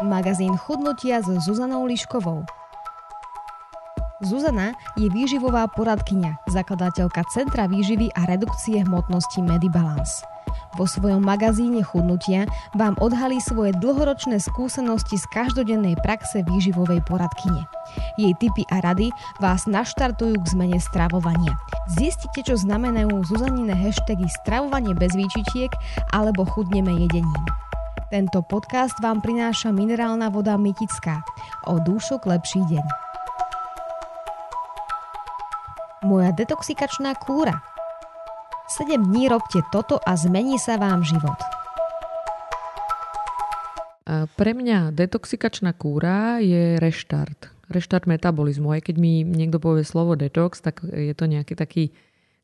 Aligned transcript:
Magazín 0.00 0.56
chudnutia 0.56 1.20
so 1.20 1.36
Zuzanou 1.36 1.84
Liškovou. 1.84 2.48
Zuzana 4.24 4.72
je 4.96 5.12
výživová 5.12 5.68
poradkyňa, 5.76 6.40
zakladateľka 6.48 7.20
Centra 7.28 7.68
výživy 7.68 8.08
a 8.16 8.24
redukcie 8.24 8.80
hmotnosti 8.80 9.44
Medibalance. 9.44 10.24
Vo 10.80 10.88
svojom 10.88 11.20
magazíne 11.20 11.84
Chudnutia 11.84 12.48
vám 12.72 12.96
odhalí 12.96 13.44
svoje 13.44 13.76
dlhoročné 13.76 14.40
skúsenosti 14.40 15.20
z 15.20 15.26
každodennej 15.36 16.00
praxe 16.00 16.48
výživovej 16.48 17.04
poradkyne. 17.04 17.68
Jej 18.16 18.32
tipy 18.40 18.64
a 18.72 18.80
rady 18.80 19.12
vás 19.36 19.68
naštartujú 19.68 20.40
k 20.40 20.46
zmene 20.48 20.80
stravovania. 20.80 21.60
Zistite, 21.92 22.40
čo 22.40 22.56
znamenajú 22.56 23.20
Zuzanine 23.28 23.76
hashtagy 23.76 24.24
stravovanie 24.40 24.96
bez 24.96 25.12
výčitiek 25.12 25.68
alebo 26.16 26.48
chudneme 26.48 26.96
jedením. 26.96 27.59
Tento 28.10 28.42
podcast 28.42 28.98
vám 28.98 29.22
prináša 29.22 29.70
minerálna 29.70 30.34
voda 30.34 30.58
Mytická. 30.58 31.22
O 31.70 31.78
dúšok 31.78 32.26
lepší 32.26 32.58
deň. 32.66 32.86
Moja 36.10 36.34
detoxikačná 36.34 37.14
kúra. 37.22 37.62
7 38.66 38.98
dní 38.98 39.30
robte 39.30 39.62
toto 39.70 40.02
a 40.02 40.18
zmení 40.18 40.58
sa 40.58 40.74
vám 40.74 41.06
život. 41.06 41.38
Pre 44.10 44.52
mňa 44.58 44.90
detoxikačná 44.90 45.70
kúra 45.78 46.42
je 46.42 46.82
reštart. 46.82 47.70
Reštart 47.70 48.10
metabolizmu. 48.10 48.74
Aj 48.74 48.82
keď 48.82 48.98
mi 48.98 49.22
niekto 49.22 49.62
povie 49.62 49.86
slovo 49.86 50.18
detox, 50.18 50.58
tak 50.58 50.82
je 50.82 51.14
to 51.14 51.30
nejaký 51.30 51.54
taký 51.54 51.94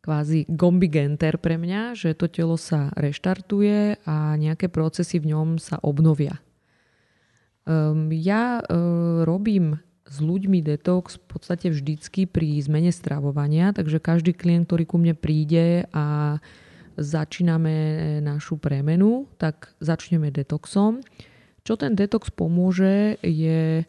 kvázi 0.06 0.46
gombigenter 0.46 1.34
pre 1.42 1.58
mňa, 1.58 1.98
že 1.98 2.14
to 2.14 2.30
telo 2.30 2.54
sa 2.54 2.94
reštartuje 2.94 4.06
a 4.06 4.38
nejaké 4.38 4.70
procesy 4.70 5.18
v 5.18 5.34
ňom 5.34 5.58
sa 5.58 5.82
obnovia. 5.82 6.38
Um, 7.66 8.14
ja 8.14 8.62
uh, 8.62 9.26
robím 9.26 9.82
s 10.06 10.22
ľuďmi 10.22 10.62
detox 10.62 11.18
v 11.18 11.24
podstate 11.26 11.66
vždycky 11.74 12.30
pri 12.30 12.62
zmene 12.62 12.94
stravovania, 12.94 13.74
takže 13.74 13.98
každý 13.98 14.30
klient, 14.30 14.70
ktorý 14.70 14.86
ku 14.86 15.02
mne 15.02 15.18
príde 15.18 15.90
a 15.90 16.38
začíname 16.94 17.74
našu 18.22 18.62
premenu, 18.62 19.26
tak 19.42 19.74
začneme 19.82 20.30
detoxom. 20.30 21.02
Čo 21.66 21.74
ten 21.74 21.98
detox 21.98 22.30
pomôže 22.30 23.18
je 23.26 23.82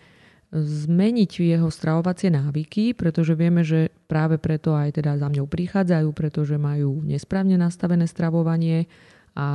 zmeniť 0.55 1.43
jeho 1.43 1.67
stravovacie 1.67 2.31
návyky, 2.31 2.95
pretože 2.95 3.35
vieme, 3.35 3.67
že 3.67 3.91
práve 4.07 4.39
preto 4.39 4.71
aj 4.71 4.95
teda 4.95 5.19
za 5.19 5.27
mňou 5.27 5.43
prichádzajú, 5.43 6.09
pretože 6.15 6.55
majú 6.55 7.03
nesprávne 7.03 7.59
nastavené 7.59 8.07
stravovanie 8.07 8.87
a 9.35 9.47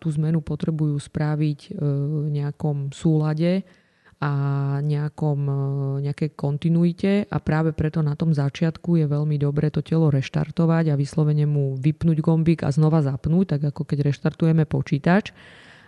tú 0.00 0.08
zmenu 0.16 0.40
potrebujú 0.42 0.96
spraviť 0.98 1.76
v 1.78 2.26
nejakom 2.32 2.90
súlade 2.90 3.62
a 4.18 4.32
nejakom, 4.82 5.40
nejakej 6.02 6.34
kontinuite. 6.34 7.22
A 7.30 7.36
práve 7.38 7.70
preto 7.70 8.02
na 8.02 8.18
tom 8.18 8.34
začiatku 8.34 8.98
je 8.98 9.06
veľmi 9.06 9.38
dobré 9.38 9.70
to 9.70 9.78
telo 9.78 10.10
reštartovať 10.10 10.90
a 10.90 10.98
vyslovene 10.98 11.46
mu 11.46 11.78
vypnúť 11.78 12.18
gombík 12.18 12.66
a 12.66 12.74
znova 12.74 12.98
zapnúť, 12.98 13.54
tak 13.54 13.70
ako 13.70 13.86
keď 13.86 14.10
reštartujeme 14.10 14.66
počítač. 14.66 15.30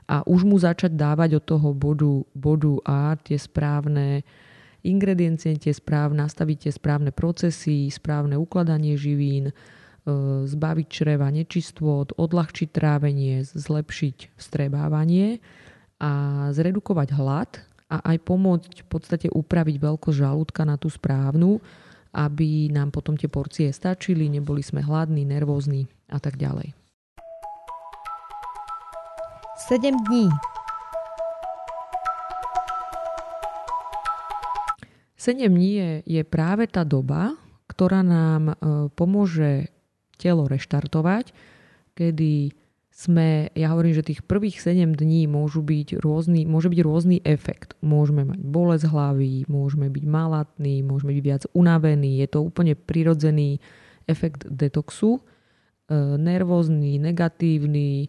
A 0.06 0.22
už 0.26 0.46
mu 0.46 0.54
začať 0.58 0.94
dávať 0.94 1.42
od 1.42 1.44
toho 1.46 1.68
bodu, 1.74 2.22
bodu 2.34 2.78
A 2.86 3.18
tie 3.18 3.38
správne 3.38 4.22
ingrediencie 4.84 5.56
nastaviť 6.14 6.56
tie 6.68 6.72
správne 6.72 7.12
procesy, 7.12 7.88
správne 7.92 8.36
ukladanie 8.40 8.96
živín, 8.96 9.50
e, 9.50 9.54
zbaviť 10.46 10.86
čreva 10.88 11.28
nečistôt, 11.28 12.10
odľahčiť 12.16 12.68
trávenie, 12.72 13.44
zlepšiť 13.44 14.36
vstrebávanie 14.36 15.40
a 16.00 16.12
zredukovať 16.56 17.08
hlad 17.12 17.50
a 17.90 17.96
aj 18.14 18.16
pomôcť 18.22 18.74
v 18.84 18.88
podstate 18.88 19.26
upraviť 19.28 19.76
veľkosť 19.82 20.16
žalúdka 20.16 20.62
na 20.64 20.78
tú 20.78 20.86
správnu, 20.88 21.58
aby 22.10 22.70
nám 22.70 22.90
potom 22.90 23.14
tie 23.14 23.30
porcie 23.30 23.70
stačili, 23.70 24.26
neboli 24.26 24.62
sme 24.62 24.82
hladní, 24.82 25.22
nervózni 25.26 25.86
a 26.10 26.18
tak 26.18 26.38
ďalej. 26.38 26.74
7 29.68 29.92
dní 30.08 30.26
7 35.20 35.52
dní 35.52 35.70
je, 35.76 35.90
je 36.08 36.22
práve 36.24 36.64
tá 36.64 36.80
doba, 36.80 37.36
ktorá 37.68 38.00
nám 38.00 38.42
e, 38.48 38.54
pomôže 38.96 39.68
telo 40.16 40.48
reštartovať, 40.48 41.36
kedy 41.92 42.56
sme, 42.88 43.52
ja 43.52 43.68
hovorím, 43.76 44.00
že 44.00 44.08
tých 44.08 44.24
prvých 44.24 44.64
7 44.64 44.96
dní 44.96 45.28
môžu 45.28 45.60
byť 45.60 46.00
rôzny, 46.00 46.48
môže 46.48 46.72
byť 46.72 46.80
rôzny 46.80 47.16
efekt. 47.20 47.76
Môžeme 47.84 48.24
mať 48.24 48.40
bolesť 48.40 48.88
hlavy, 48.88 49.44
môžeme 49.44 49.92
byť 49.92 50.04
malatní, 50.08 50.80
môžeme 50.80 51.12
byť 51.12 51.24
viac 51.24 51.44
unavení. 51.52 52.16
Je 52.24 52.28
to 52.28 52.40
úplne 52.40 52.72
prirodzený 52.72 53.60
efekt 54.08 54.48
detoxu, 54.48 55.20
e, 55.20 55.22
nervózny, 56.16 56.96
negatívny 56.96 58.08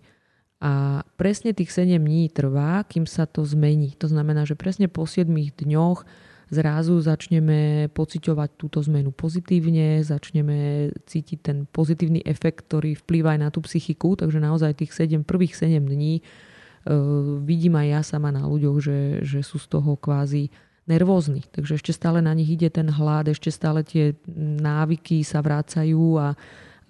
a 0.64 1.04
presne 1.20 1.52
tých 1.52 1.76
7 1.76 1.92
dní 2.00 2.32
trvá, 2.32 2.88
kým 2.88 3.04
sa 3.04 3.28
to 3.28 3.44
zmení. 3.44 4.00
To 4.00 4.08
znamená, 4.08 4.48
že 4.48 4.56
presne 4.56 4.88
po 4.88 5.04
7 5.04 5.28
dňoch 5.60 6.31
zrazu 6.52 7.00
začneme 7.00 7.88
pociťovať 7.96 8.50
túto 8.60 8.84
zmenu 8.84 9.16
pozitívne, 9.16 10.04
začneme 10.04 10.92
cítiť 11.08 11.40
ten 11.40 11.58
pozitívny 11.64 12.20
efekt, 12.28 12.68
ktorý 12.68 13.00
vplýva 13.00 13.34
aj 13.34 13.40
na 13.40 13.50
tú 13.50 13.64
psychiku, 13.64 14.20
takže 14.20 14.44
naozaj 14.44 14.84
tých 14.84 14.92
7, 14.92 15.24
prvých 15.24 15.56
7 15.56 15.80
dní 15.80 16.20
uh, 16.20 17.40
vidím 17.40 17.80
aj 17.80 17.88
ja 17.88 18.02
sama 18.04 18.36
na 18.36 18.44
ľuďoch, 18.44 18.78
že, 18.84 19.00
že 19.24 19.40
sú 19.48 19.64
z 19.64 19.72
toho 19.72 19.96
kvázi 19.96 20.52
nervózni. 20.92 21.48
Takže 21.48 21.80
ešte 21.80 21.96
stále 21.96 22.20
na 22.20 22.36
nich 22.36 22.52
ide 22.52 22.68
ten 22.68 22.92
hlad, 22.92 23.32
ešte 23.32 23.48
stále 23.48 23.88
tie 23.88 24.12
návyky 24.60 25.24
sa 25.24 25.40
vrácajú 25.40 26.20
a, 26.20 26.36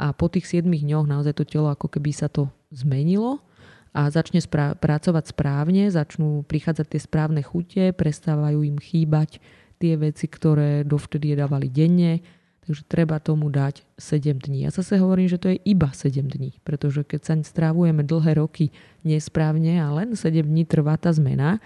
a 0.01 0.09
po 0.09 0.25
tých 0.25 0.49
7 0.49 0.65
dňoch 0.65 1.05
naozaj 1.05 1.37
to 1.37 1.45
telo 1.45 1.69
ako 1.69 1.85
keby 1.85 2.09
sa 2.09 2.25
to 2.33 2.49
zmenilo 2.73 3.45
a 3.91 4.07
začne 4.07 4.39
spra- 4.39 4.75
pracovať 4.79 5.35
správne, 5.35 5.91
začnú 5.91 6.47
prichádzať 6.47 6.87
tie 6.95 7.01
správne 7.03 7.43
chute, 7.43 7.91
prestávajú 7.91 8.63
im 8.63 8.79
chýbať 8.79 9.43
tie 9.83 9.99
veci, 9.99 10.31
ktoré 10.31 10.87
dovtedy 10.87 11.35
jedávali 11.35 11.67
denne, 11.67 12.23
takže 12.63 12.87
treba 12.87 13.19
tomu 13.19 13.51
dať 13.51 13.83
7 13.99 14.37
dní. 14.37 14.63
Ja 14.63 14.71
zase 14.71 14.95
hovorím, 15.01 15.27
že 15.27 15.41
to 15.41 15.51
je 15.51 15.57
iba 15.67 15.91
7 15.91 16.23
dní, 16.23 16.61
pretože 16.63 17.03
keď 17.03 17.21
sa 17.25 17.33
stravujeme 17.35 18.05
dlhé 18.05 18.39
roky 18.39 18.71
nesprávne 19.03 19.81
a 19.81 19.91
len 19.91 20.15
7 20.15 20.45
dní 20.45 20.63
trvá 20.63 20.95
tá 20.95 21.11
zmena, 21.11 21.59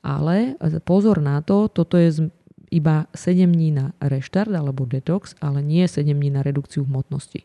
ale 0.00 0.56
pozor 0.82 1.20
na 1.20 1.44
to, 1.44 1.68
toto 1.68 2.00
je 2.00 2.32
iba 2.72 3.06
7 3.12 3.46
dní 3.46 3.70
na 3.76 3.92
reštart 4.00 4.50
alebo 4.50 4.88
detox, 4.88 5.36
ale 5.38 5.60
nie 5.60 5.84
7 5.84 6.08
dní 6.08 6.34
na 6.34 6.40
redukciu 6.40 6.82
hmotnosti. 6.88 7.44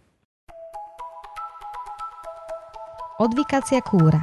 Odvykacia 3.15 3.79
kúra. 3.79 4.19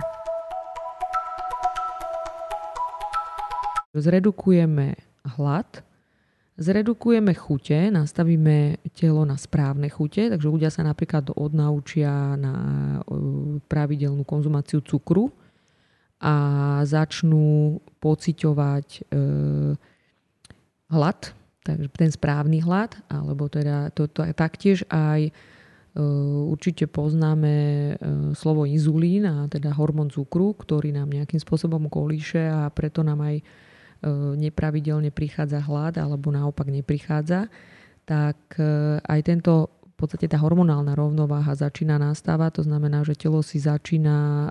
Zredukujeme 3.96 5.00
hlad, 5.32 5.80
zredukujeme 6.60 7.32
chute, 7.32 7.88
nastavíme 7.88 8.84
telo 8.92 9.24
na 9.24 9.40
správne 9.40 9.88
chute, 9.88 10.28
takže 10.28 10.44
ľudia 10.44 10.68
sa 10.68 10.84
napríklad 10.84 11.32
odnaučia 11.32 12.36
na 12.36 12.54
pravidelnú 13.64 14.28
konzumáciu 14.28 14.84
cukru 14.84 15.32
a 16.20 16.36
začnú 16.84 17.80
pociťovať 17.96 18.86
e, 18.92 19.00
hlad, 20.92 21.20
takže 21.64 21.88
ten 21.96 22.12
správny 22.12 22.60
hlad, 22.60 22.92
alebo 23.08 23.48
teda 23.48 23.88
to, 23.96 24.04
to, 24.12 24.28
taktiež 24.36 24.84
aj 24.92 25.32
určite 26.48 26.88
poznáme 26.88 27.54
eh, 27.54 27.96
slovo 28.32 28.64
inzulín 28.64 29.28
a 29.28 29.44
teda 29.48 29.76
hormón 29.76 30.08
cukru, 30.08 30.56
ktorý 30.56 30.96
nám 30.96 31.12
nejakým 31.12 31.36
spôsobom 31.36 31.92
kolíše 31.92 32.48
a 32.48 32.72
preto 32.72 33.04
nám 33.04 33.20
aj 33.20 33.36
eh, 33.40 33.44
nepravidelne 34.40 35.12
prichádza 35.12 35.60
hlad 35.60 36.00
alebo 36.00 36.32
naopak 36.32 36.72
neprichádza, 36.72 37.52
tak 38.02 38.58
aj 39.06 39.20
tento 39.22 39.70
v 39.78 39.94
podstate 39.94 40.26
tá 40.26 40.34
hormonálna 40.42 40.98
rovnováha 40.98 41.54
začína 41.54 42.02
nastávať, 42.02 42.58
to 42.58 42.62
znamená, 42.66 43.06
že 43.06 43.14
telo 43.14 43.38
si 43.46 43.62
začína 43.62 44.50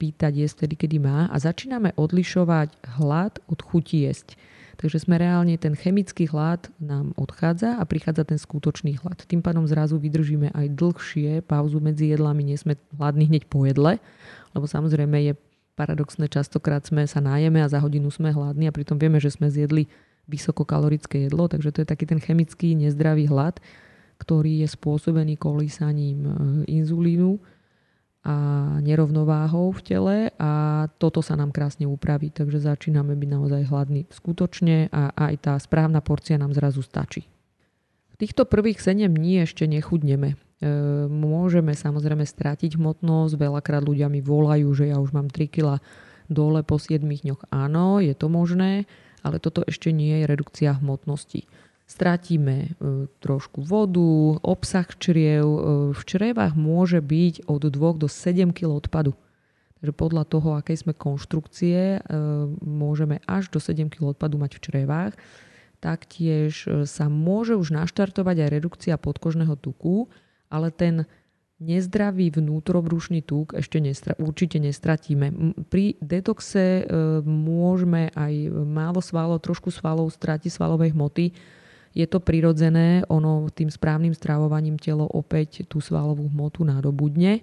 pýtať 0.00 0.32
jesť 0.32 0.64
tedy, 0.64 0.80
kedy 0.80 0.96
má 0.96 1.28
a 1.28 1.36
začíname 1.36 1.92
odlišovať 2.00 2.96
hlad 2.96 3.36
od 3.52 3.60
chuti 3.60 4.08
jesť. 4.08 4.40
Takže 4.80 5.04
sme 5.04 5.20
reálne, 5.20 5.60
ten 5.60 5.76
chemický 5.76 6.24
hlad 6.32 6.72
nám 6.80 7.12
odchádza 7.20 7.76
a 7.76 7.84
prichádza 7.84 8.24
ten 8.24 8.40
skutočný 8.40 8.96
hlad. 9.04 9.28
Tým 9.28 9.44
pádom 9.44 9.68
zrazu 9.68 10.00
vydržíme 10.00 10.56
aj 10.56 10.72
dlhšie 10.72 11.44
pauzu 11.44 11.84
medzi 11.84 12.16
jedlami, 12.16 12.48
nie 12.48 12.56
sme 12.56 12.80
hladní 12.96 13.28
hneď 13.28 13.44
po 13.44 13.68
jedle, 13.68 14.00
lebo 14.56 14.64
samozrejme 14.64 15.20
je 15.20 15.32
paradoxné, 15.76 16.32
častokrát 16.32 16.80
sme 16.80 17.04
sa 17.04 17.20
nájeme 17.20 17.60
a 17.60 17.68
za 17.68 17.76
hodinu 17.76 18.08
sme 18.08 18.32
hladní 18.32 18.72
a 18.72 18.74
pritom 18.74 18.96
vieme, 18.96 19.20
že 19.20 19.28
sme 19.28 19.52
zjedli 19.52 19.84
vysokokalorické 20.32 21.28
jedlo, 21.28 21.44
takže 21.44 21.76
to 21.76 21.84
je 21.84 21.88
taký 21.92 22.08
ten 22.08 22.16
chemický 22.16 22.72
nezdravý 22.72 23.28
hlad, 23.28 23.60
ktorý 24.16 24.64
je 24.64 24.68
spôsobený 24.68 25.36
kolísaním 25.36 26.24
e, 26.24 26.32
inzulínu 26.72 27.36
a 28.20 28.36
nerovnováhou 28.84 29.72
v 29.72 29.80
tele 29.80 30.16
a 30.36 30.84
toto 31.00 31.24
sa 31.24 31.40
nám 31.40 31.56
krásne 31.56 31.88
upraví, 31.88 32.28
takže 32.28 32.60
začíname 32.60 33.16
byť 33.16 33.28
naozaj 33.32 33.62
hladní 33.72 34.04
skutočne 34.12 34.92
a 34.92 35.08
aj 35.16 35.34
tá 35.40 35.54
správna 35.56 36.04
porcia 36.04 36.36
nám 36.36 36.52
zrazu 36.52 36.84
stačí. 36.84 37.24
V 38.12 38.16
týchto 38.20 38.44
prvých 38.44 38.84
7 38.84 39.08
dní 39.08 39.40
ešte 39.40 39.64
nechudneme. 39.64 40.36
E, 40.36 40.68
môžeme 41.08 41.72
samozrejme 41.72 42.28
stratiť 42.28 42.76
hmotnosť, 42.76 43.40
veľakrát 43.40 43.80
ľudia 43.80 44.12
mi 44.12 44.20
volajú, 44.20 44.68
že 44.76 44.92
ja 44.92 45.00
už 45.00 45.16
mám 45.16 45.32
3 45.32 45.48
kg 45.48 45.80
dole 46.28 46.60
po 46.60 46.76
7 46.76 47.00
dňoch. 47.00 47.48
Áno, 47.48 48.04
je 48.04 48.12
to 48.12 48.28
možné, 48.28 48.84
ale 49.24 49.40
toto 49.40 49.64
ešte 49.64 49.96
nie 49.96 50.20
je 50.20 50.28
redukcia 50.28 50.76
hmotnosti 50.76 51.48
stratíme 51.90 52.56
e, 52.62 52.68
trošku 53.18 53.66
vodu, 53.66 54.38
obsah 54.46 54.86
čriev. 54.86 55.42
E, 55.42 55.58
v 55.90 56.02
črievach 56.06 56.54
môže 56.54 57.02
byť 57.02 57.50
od 57.50 57.66
2 57.66 57.74
do 57.98 58.06
7 58.06 58.54
kg 58.54 58.78
odpadu. 58.78 59.18
Takže 59.82 59.92
podľa 59.96 60.24
toho, 60.30 60.54
akej 60.54 60.86
sme 60.86 60.94
konštrukcie, 60.94 61.98
e, 61.98 62.00
môžeme 62.62 63.18
až 63.26 63.50
do 63.50 63.58
7 63.58 63.90
kg 63.90 64.14
odpadu 64.14 64.38
mať 64.38 64.54
v 64.54 64.62
črevách. 64.62 65.18
Taktiež 65.80 66.68
sa 66.84 67.08
môže 67.08 67.56
už 67.56 67.72
naštartovať 67.72 68.36
aj 68.44 68.52
redukcia 68.52 68.94
podkožného 69.00 69.56
tuku, 69.56 70.12
ale 70.52 70.68
ten 70.68 71.08
nezdravý 71.56 72.28
vnútrobrušný 72.36 73.24
tuk 73.24 73.56
ešte 73.56 73.80
nestra- 73.80 74.16
určite 74.20 74.60
nestratíme. 74.60 75.56
Pri 75.72 75.96
detoxe 76.04 76.84
môžeme 77.24 78.12
aj 78.12 78.52
málo 78.52 79.00
svalov, 79.00 79.40
trošku 79.40 79.72
svalov, 79.72 80.12
strati 80.12 80.52
svalovej 80.52 80.92
hmoty, 80.92 81.32
je 81.90 82.06
to 82.06 82.22
prirodzené, 82.22 83.02
ono 83.10 83.50
tým 83.50 83.66
správnym 83.66 84.14
stravovaním 84.14 84.78
telo 84.78 85.10
opäť 85.10 85.66
tú 85.66 85.82
svalovú 85.82 86.30
hmotu 86.30 86.62
nadobudne. 86.62 87.40
E, 87.40 87.42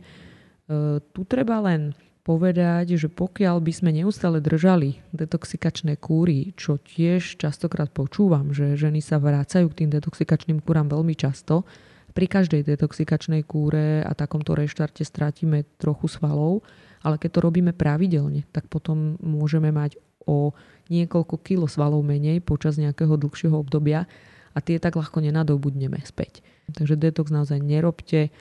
tu 1.01 1.21
treba 1.27 1.59
len 1.59 1.91
povedať, 2.23 2.99
že 2.99 3.07
pokiaľ 3.07 3.63
by 3.63 3.71
sme 3.71 3.91
neustále 3.95 4.43
držali 4.43 4.99
detoxikačné 5.15 5.95
kúry, 5.95 6.51
čo 6.59 6.75
tiež 6.75 7.39
častokrát 7.39 7.87
počúvam, 7.91 8.51
že 8.51 8.75
ženy 8.75 8.99
sa 8.99 9.19
vrácajú 9.19 9.71
k 9.71 9.83
tým 9.83 9.89
detoxikačným 9.95 10.59
kúram 10.59 10.91
veľmi 10.91 11.15
často, 11.15 11.63
pri 12.11 12.25
každej 12.25 12.65
detoxikačnej 12.65 13.45
kúre 13.45 14.01
a 14.01 14.11
takomto 14.17 14.57
reštarte 14.57 15.05
strátime 15.05 15.69
trochu 15.77 16.09
svalov, 16.09 16.65
ale 17.05 17.21
keď 17.21 17.29
to 17.29 17.39
robíme 17.45 17.71
pravidelne, 17.77 18.43
tak 18.49 18.65
potom 18.67 19.21
môžeme 19.21 19.69
mať 19.69 20.01
o 20.25 20.51
niekoľko 20.91 21.35
kilo 21.45 21.69
svalov 21.69 22.03
menej 22.03 22.43
počas 22.43 22.75
nejakého 22.75 23.15
dlhšieho 23.15 23.55
obdobia 23.55 24.09
a 24.57 24.65
tie 24.65 24.81
tak 24.81 24.97
ľahko 24.97 25.21
nenadobudneme 25.21 26.01
späť. 26.01 26.41
Takže 26.73 26.97
detox 26.97 27.29
naozaj 27.29 27.61
nerobte 27.61 28.33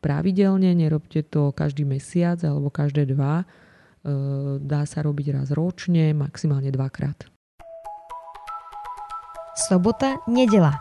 pravidelne, 0.00 0.72
nerobte 0.72 1.20
to 1.20 1.52
každý 1.52 1.84
mesiac 1.84 2.40
alebo 2.40 2.72
každé 2.72 3.12
dva. 3.12 3.44
E, 3.44 3.46
dá 4.64 4.88
sa 4.88 5.04
robiť 5.04 5.36
raz 5.36 5.52
ročne, 5.52 6.16
maximálne 6.16 6.72
dvakrát. 6.72 7.28
Sobota, 9.52 10.16
nedela. 10.24 10.80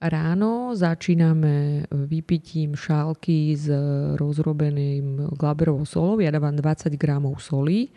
Ráno 0.00 0.72
začíname 0.72 1.84
vypitím 1.92 2.72
šálky 2.72 3.52
s 3.52 3.68
rozrobeným 4.16 5.36
glaberovou 5.36 5.84
solou. 5.84 6.24
Ja 6.24 6.32
dávam 6.32 6.56
20 6.56 6.96
gramov 6.96 7.36
soli 7.44 7.92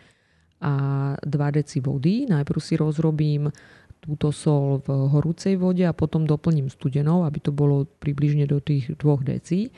a 0.64 0.74
2 1.20 1.28
deci 1.60 1.84
vody. 1.84 2.24
Najprv 2.24 2.60
si 2.64 2.74
rozrobím 2.80 3.52
túto 4.00 4.32
sol 4.32 4.80
v 4.84 5.12
horúcej 5.12 5.60
vode 5.60 5.84
a 5.84 5.96
potom 5.96 6.24
doplním 6.24 6.72
studenou, 6.72 7.24
aby 7.28 7.40
to 7.40 7.52
bolo 7.52 7.84
približne 8.00 8.48
do 8.48 8.64
tých 8.64 8.96
2 8.96 9.04
decí. 9.28 9.68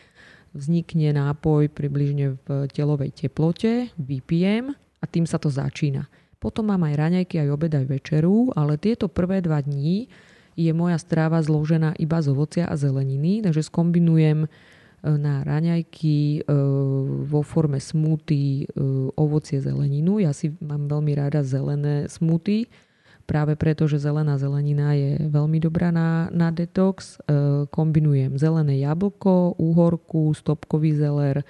Vznikne 0.55 1.13
nápoj 1.13 1.69
približne 1.69 2.39
v 2.47 2.71
telovej 2.71 3.13
teplote, 3.13 3.93
vypijem 3.99 4.73
a 4.73 5.05
tým 5.05 5.29
sa 5.29 5.37
to 5.37 5.53
začína. 5.53 6.09
Potom 6.41 6.71
mám 6.71 6.87
aj 6.87 6.95
raňajky, 6.97 7.43
aj 7.43 7.49
obed, 7.53 7.73
aj 7.75 7.87
večeru, 7.91 8.55
ale 8.57 8.81
tieto 8.81 9.11
prvé 9.11 9.45
dva 9.45 9.61
dní 9.61 10.09
je 10.57 10.73
moja 10.73 10.97
stráva 10.97 11.45
zložená 11.45 11.93
iba 12.01 12.19
z 12.25 12.33
ovocia 12.33 12.65
a 12.65 12.75
zeleniny, 12.81 13.45
takže 13.45 13.69
skombinujem 13.69 14.49
na 15.05 15.45
raňajky 15.45 16.41
e, 16.41 16.53
vo 17.29 17.41
forme 17.45 17.79
smoothie 17.79 18.65
e, 18.65 18.83
ovocie 19.15 19.61
zeleninu. 19.61 20.19
Ja 20.19 20.33
si 20.33 20.57
mám 20.59 20.89
veľmi 20.89 21.13
rada 21.15 21.45
zelené 21.45 22.09
smoothie, 22.09 22.67
práve 23.27 23.59
preto, 23.59 23.91
že 23.91 24.03
zelená 24.03 24.39
zelenina 24.39 24.95
je 24.95 25.19
veľmi 25.27 25.59
dobrá 25.59 25.91
na, 25.91 26.31
na 26.33 26.49
detox. 26.55 27.19
E, 27.27 27.67
kombinujem 27.69 28.39
zelené 28.39 28.81
jablko, 28.83 29.59
úhorku, 29.59 30.33
stopkový 30.33 30.95
zeler, 30.95 31.47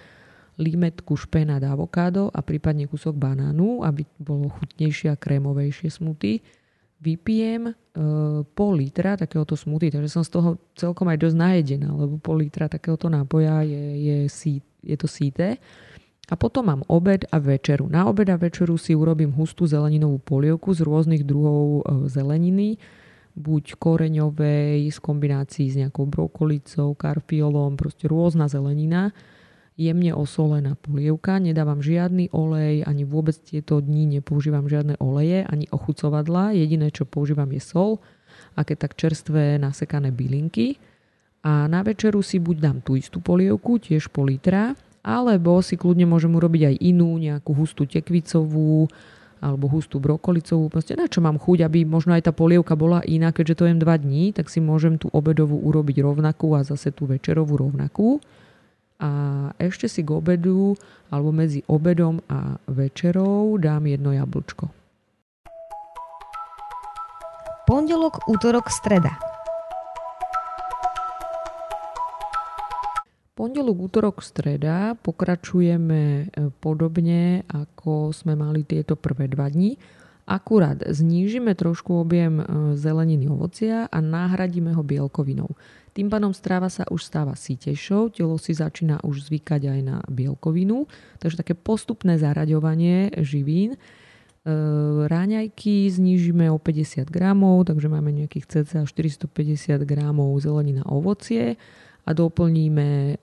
limetku, 0.56 1.16
špenát, 1.16 1.60
avokádo 1.64 2.32
a 2.32 2.40
prípadne 2.40 2.88
kúsok 2.88 3.12
banánu, 3.12 3.84
aby 3.84 4.08
bolo 4.16 4.48
chutnejšie 4.48 5.12
a 5.12 5.20
krémovejšie 5.20 5.92
smoothie 5.92 6.40
vypijem 7.00 7.68
e, 7.68 7.72
pol 8.56 8.72
litra 8.80 9.20
takéhoto 9.20 9.56
smuty, 9.56 9.92
takže 9.92 10.08
som 10.08 10.24
z 10.24 10.30
toho 10.32 10.50
celkom 10.72 11.12
aj 11.12 11.18
dosť 11.20 11.36
najedená, 11.36 11.92
lebo 11.92 12.16
pol 12.16 12.40
litra 12.40 12.72
takéhoto 12.72 13.12
nápoja 13.12 13.60
je, 13.62 13.84
je, 14.00 14.16
sí, 14.32 14.64
je 14.80 14.96
to 14.96 15.08
síte. 15.08 15.60
A 16.26 16.34
potom 16.34 16.66
mám 16.66 16.82
obed 16.90 17.22
a 17.30 17.38
večeru. 17.38 17.86
Na 17.86 18.10
obed 18.10 18.26
a 18.26 18.34
večeru 18.34 18.74
si 18.74 18.98
urobím 18.98 19.30
hustú 19.30 19.62
zeleninovú 19.62 20.18
polievku 20.18 20.74
z 20.74 20.82
rôznych 20.82 21.22
druhov 21.22 21.84
e, 21.86 22.10
zeleniny, 22.10 22.80
buď 23.36 23.76
koreňovej, 23.76 24.88
z 24.88 24.98
kombinácií 24.98 25.68
s 25.68 25.76
nejakou 25.76 26.08
brokolicou, 26.08 26.96
karfiolom, 26.96 27.76
proste 27.76 28.08
rôzna 28.08 28.48
zelenina 28.48 29.12
jemne 29.76 30.16
osolená 30.16 30.72
polievka, 30.80 31.36
nedávam 31.36 31.84
žiadny 31.84 32.32
olej, 32.32 32.80
ani 32.88 33.04
vôbec 33.04 33.36
tieto 33.36 33.84
dní 33.84 34.08
nepoužívam 34.18 34.64
žiadne 34.64 34.96
oleje, 34.96 35.44
ani 35.44 35.68
ochucovadla, 35.68 36.56
jediné 36.56 36.88
čo 36.88 37.04
používam 37.04 37.52
je 37.52 37.60
sol 37.60 38.00
a 38.56 38.64
keď 38.64 38.88
tak 38.88 38.92
čerstvé 38.96 39.60
nasekané 39.60 40.08
bylinky. 40.16 40.80
A 41.44 41.68
na 41.68 41.84
večeru 41.84 42.24
si 42.24 42.40
buď 42.40 42.56
dám 42.56 42.78
tú 42.80 42.96
istú 42.96 43.20
polievku, 43.20 43.76
tiež 43.76 44.08
pol 44.08 44.32
litra, 44.32 44.72
alebo 45.04 45.60
si 45.60 45.78
kľudne 45.78 46.08
môžem 46.08 46.32
urobiť 46.34 46.62
aj 46.72 46.76
inú, 46.82 47.20
nejakú 47.20 47.54
hustú 47.54 47.86
tekvicovú, 47.86 48.88
alebo 49.38 49.68
hustú 49.68 50.00
brokolicovú, 50.00 50.72
proste 50.72 50.96
na 50.96 51.04
čo 51.06 51.20
mám 51.20 51.36
chuť, 51.36 51.68
aby 51.68 51.84
možno 51.84 52.16
aj 52.16 52.24
tá 52.24 52.32
polievka 52.32 52.72
bola 52.72 53.04
iná, 53.04 53.30
keďže 53.30 53.60
to 53.60 53.64
jem 53.68 53.78
2 53.78 54.04
dní, 54.08 54.24
tak 54.32 54.48
si 54.48 54.64
môžem 54.64 54.96
tú 54.96 55.12
obedovú 55.12 55.60
urobiť 55.60 56.00
rovnakú 56.00 56.56
a 56.56 56.64
zase 56.64 56.90
tú 56.90 57.04
večerovú 57.04 57.60
rovnakú 57.60 58.18
a 59.00 59.10
ešte 59.60 59.88
si 59.88 60.00
k 60.00 60.10
obedu 60.10 60.76
alebo 61.12 61.30
medzi 61.30 61.62
obedom 61.68 62.20
a 62.26 62.56
večerou 62.66 63.56
dám 63.60 63.86
jedno 63.86 64.12
jablčko. 64.12 64.72
Pondelok, 67.66 68.30
útorok, 68.30 68.70
streda. 68.70 69.18
Pondelok, 73.36 73.90
útorok, 73.90 74.16
streda 74.24 74.96
pokračujeme 74.96 76.02
e, 76.02 76.24
podobne, 76.56 77.44
ako 77.50 78.08
sme 78.14 78.32
mali 78.32 78.64
tieto 78.64 78.96
prvé 78.96 79.28
dva 79.28 79.52
dni. 79.52 79.76
Akurát 80.24 80.80
znížime 80.80 81.52
trošku 81.52 82.00
objem 82.00 82.40
e, 82.40 82.44
zeleniny 82.80 83.28
ovocia 83.28 83.92
a 83.92 83.98
nahradíme 84.00 84.72
ho 84.72 84.80
bielkovinou. 84.80 85.52
Tým 85.96 86.12
pádom 86.12 86.36
stráva 86.36 86.68
sa 86.68 86.84
už 86.92 87.08
stáva 87.08 87.32
sítejšou, 87.32 88.12
telo 88.12 88.36
si 88.36 88.52
začína 88.52 89.00
už 89.00 89.32
zvykať 89.32 89.62
aj 89.64 89.80
na 89.80 89.96
bielkovinu, 90.12 90.84
takže 91.16 91.40
také 91.40 91.56
postupné 91.56 92.20
zaraďovanie 92.20 93.16
živín. 93.24 93.72
E, 93.72 93.78
ráňajky 95.08 95.88
znížime 95.88 96.52
o 96.52 96.60
50 96.60 97.08
gramov, 97.08 97.72
takže 97.72 97.88
máme 97.88 98.12
nejakých 98.12 98.44
cca 98.44 98.84
450 98.84 99.88
gramov 99.88 100.36
zelenina 100.44 100.84
ovocie 100.84 101.56
a 102.04 102.10
doplníme 102.12 102.88
e, 102.88 103.14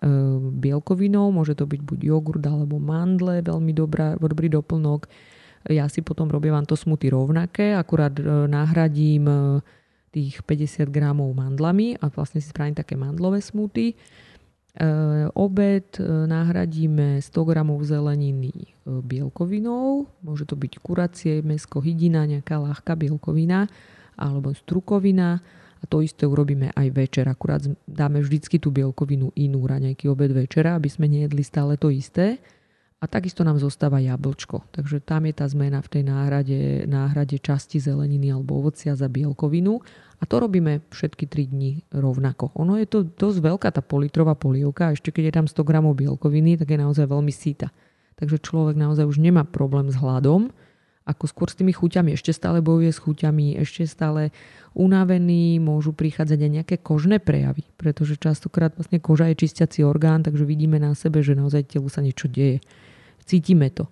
bielkovinou, 0.58 1.30
môže 1.30 1.54
to 1.54 1.70
byť 1.70 1.82
buď 1.86 2.00
jogurt 2.10 2.42
alebo 2.42 2.82
mandle, 2.82 3.46
veľmi 3.46 3.70
dobrá, 3.70 4.18
dobrý 4.18 4.50
doplnok. 4.50 5.06
Ja 5.70 5.86
si 5.94 6.02
potom 6.02 6.26
robím 6.26 6.58
to 6.66 6.74
smuty 6.74 7.14
rovnaké, 7.14 7.78
akurát 7.78 8.18
e, 8.18 8.50
nahradím 8.50 9.30
tých 10.14 10.46
50 10.46 10.94
gramov 10.94 11.34
mandlami 11.34 11.98
a 11.98 12.08
vlastne 12.14 12.38
si 12.38 12.54
spravím 12.54 12.78
také 12.78 12.94
mandlové 12.94 13.42
smuty. 13.42 13.94
E, 13.94 13.96
obed 15.34 15.98
e, 15.98 16.06
nahradíme 16.06 17.18
100 17.18 17.50
gramov 17.50 17.82
zeleniny 17.86 18.54
e, 18.54 18.68
bielkovinou, 18.86 20.06
môže 20.22 20.46
to 20.46 20.54
byť 20.54 20.74
kuracie, 20.82 21.42
mesko, 21.42 21.82
hydina, 21.82 22.30
nejaká 22.30 22.62
ľahká 22.62 22.94
bielkovina 22.94 23.66
alebo 24.14 24.54
strukovina 24.54 25.42
a 25.82 25.86
to 25.86 26.00
isté 26.00 26.24
urobíme 26.24 26.72
aj 26.72 26.88
večer, 26.96 27.28
akurát 27.28 27.60
dáme 27.84 28.24
vždycky 28.24 28.56
tú 28.56 28.72
bielkovinu 28.72 29.36
inú, 29.36 29.68
raňajky 29.68 30.08
obed 30.08 30.32
večera, 30.32 30.80
aby 30.80 30.88
sme 30.88 31.12
nejedli 31.12 31.44
stále 31.44 31.76
to 31.76 31.92
isté. 31.92 32.40
A 33.04 33.06
takisto 33.12 33.44
nám 33.44 33.60
zostáva 33.60 34.00
jablčko. 34.00 34.64
Takže 34.72 35.04
tam 35.04 35.28
je 35.28 35.36
tá 35.36 35.44
zmena 35.44 35.84
v 35.84 35.92
tej 35.92 36.04
náhrade, 36.08 36.88
náhrade 36.88 37.36
časti 37.36 37.84
zeleniny 37.84 38.32
alebo 38.32 38.64
ovocia 38.64 38.96
za 38.96 39.12
bielkovinu. 39.12 39.84
A 40.18 40.24
to 40.24 40.40
robíme 40.40 40.80
všetky 40.88 41.28
3 41.28 41.52
dní 41.52 41.72
rovnako. 41.92 42.56
Ono 42.56 42.80
je 42.80 42.88
to 42.88 43.04
dosť 43.04 43.44
veľká 43.44 43.76
tá 43.76 43.84
politrová 43.84 44.40
polievka 44.40 44.96
ešte 44.96 45.12
keď 45.12 45.24
je 45.28 45.34
tam 45.36 45.48
100 45.52 45.68
gramov 45.68 46.00
bielkoviny, 46.00 46.56
tak 46.56 46.72
je 46.72 46.80
naozaj 46.80 47.12
veľmi 47.12 47.34
síta. 47.36 47.76
Takže 48.16 48.40
človek 48.40 48.80
naozaj 48.80 49.04
už 49.04 49.20
nemá 49.20 49.44
problém 49.44 49.92
s 49.92 50.00
hladom, 50.00 50.56
ako 51.04 51.28
skôr 51.28 51.52
s 51.52 51.60
tými 51.60 51.76
chuťami. 51.76 52.16
Ešte 52.16 52.32
stále 52.32 52.64
bojuje 52.64 52.96
s 52.96 53.04
chuťami, 53.04 53.60
ešte 53.60 53.84
stále 53.84 54.32
unavený, 54.72 55.60
môžu 55.60 55.92
prichádzať 55.92 56.40
aj 56.40 56.52
nejaké 56.56 56.76
kožné 56.80 57.20
prejavy, 57.20 57.68
pretože 57.76 58.16
častokrát 58.16 58.72
vlastne 58.80 59.04
koža 59.04 59.28
je 59.28 59.44
čistiaci 59.44 59.84
orgán, 59.84 60.24
takže 60.24 60.48
vidíme 60.48 60.80
na 60.80 60.96
sebe, 60.96 61.20
že 61.20 61.36
naozaj 61.36 61.68
telu 61.76 61.92
sa 61.92 62.00
niečo 62.00 62.32
deje. 62.32 62.64
Cítime 63.24 63.72
to. 63.72 63.88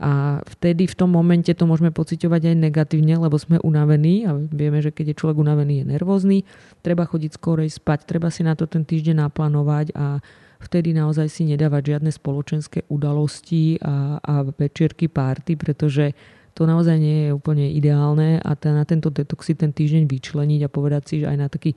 A 0.00 0.40
vtedy 0.48 0.88
v 0.88 0.96
tom 0.96 1.12
momente 1.12 1.52
to 1.52 1.68
môžeme 1.68 1.92
pociťovať 1.92 2.48
aj 2.48 2.56
negatívne, 2.56 3.20
lebo 3.20 3.36
sme 3.36 3.60
unavení 3.60 4.24
a 4.24 4.32
vieme, 4.32 4.80
že 4.80 4.96
keď 4.96 5.12
je 5.12 5.18
človek 5.20 5.36
unavený, 5.36 5.84
je 5.84 5.92
nervózny, 5.92 6.38
treba 6.80 7.04
chodiť 7.04 7.36
skorej 7.36 7.68
spať, 7.68 8.08
treba 8.08 8.32
si 8.32 8.40
na 8.40 8.56
to 8.56 8.64
ten 8.64 8.88
týždeň 8.88 9.28
naplánovať 9.28 9.92
a 9.92 10.24
vtedy 10.64 10.96
naozaj 10.96 11.28
si 11.28 11.44
nedávať 11.44 11.96
žiadne 11.96 12.08
spoločenské 12.16 12.88
udalosti 12.88 13.76
a, 13.76 14.16
a 14.24 14.34
večierky, 14.48 15.12
párty, 15.12 15.60
pretože 15.60 16.16
to 16.54 16.66
naozaj 16.66 16.98
nie 16.98 17.28
je 17.28 17.30
úplne 17.30 17.70
ideálne 17.70 18.42
a 18.42 18.52
ten, 18.58 18.74
na 18.74 18.82
tento 18.82 19.08
detox 19.08 19.46
si 19.46 19.54
ten 19.54 19.70
týždeň 19.70 20.10
vyčleniť 20.10 20.60
a 20.66 20.72
povedať 20.72 21.02
si, 21.06 21.14
že 21.22 21.26
aj 21.30 21.36
na 21.38 21.48
taký, 21.48 21.74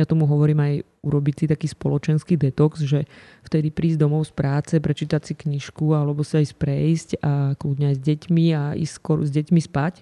ja 0.00 0.04
tomu 0.08 0.24
hovorím 0.24 0.60
aj 0.64 0.72
urobiť 1.04 1.34
si 1.34 1.44
taký 1.46 1.66
spoločenský 1.68 2.40
detox, 2.40 2.82
že 2.84 3.04
vtedy 3.44 3.68
prísť 3.68 4.00
domov 4.00 4.28
z 4.28 4.32
práce, 4.32 4.74
prečítať 4.80 5.22
si 5.22 5.34
knižku 5.36 5.92
alebo 5.92 6.24
sa 6.24 6.40
ísť 6.40 6.54
prejsť 6.56 7.08
a 7.20 7.52
kľudne 7.54 7.92
aj 7.92 7.96
s 8.00 8.02
deťmi 8.02 8.46
a 8.56 8.62
ísť 8.74 8.94
skôr 8.96 9.20
s 9.20 9.30
deťmi 9.30 9.60
spať 9.60 10.00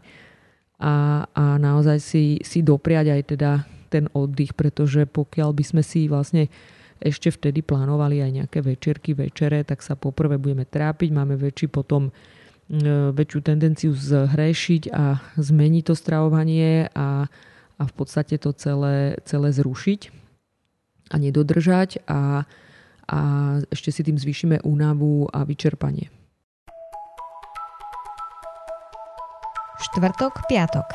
a, 0.82 1.26
a 1.30 1.44
naozaj 1.62 1.98
si, 2.02 2.24
si 2.42 2.62
dopriať 2.66 3.06
aj 3.14 3.22
teda 3.34 3.50
ten 3.92 4.08
oddych, 4.16 4.56
pretože 4.56 5.04
pokiaľ 5.04 5.52
by 5.52 5.64
sme 5.66 5.82
si 5.84 6.10
vlastne 6.10 6.50
ešte 7.02 7.34
vtedy 7.34 7.66
plánovali 7.66 8.22
aj 8.22 8.30
nejaké 8.42 8.58
večerky, 8.62 9.12
večere, 9.12 9.66
tak 9.66 9.82
sa 9.82 9.98
poprvé 9.98 10.38
budeme 10.38 10.62
trápiť, 10.64 11.10
máme 11.10 11.34
väčší 11.34 11.66
potom 11.68 12.14
väčšiu 13.12 13.40
tendenciu 13.44 13.92
zhrešiť 13.92 14.82
a 14.96 15.20
zmeniť 15.36 15.84
to 15.84 15.94
stravovanie 15.94 16.88
a, 16.96 17.28
a 17.76 17.82
v 17.84 17.92
podstate 17.92 18.40
to 18.40 18.56
celé, 18.56 19.20
celé 19.28 19.52
zrušiť 19.52 20.08
a 21.12 21.20
nedodržať 21.20 22.00
a, 22.08 22.48
a 23.12 23.18
ešte 23.68 23.92
si 23.92 24.00
tým 24.00 24.16
zvýšime 24.16 24.64
únavu 24.64 25.28
a 25.28 25.44
vyčerpanie. 25.44 26.08
Štvrtok, 29.92 30.48
piatok. 30.48 30.88